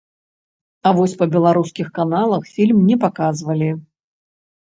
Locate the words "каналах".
1.99-2.49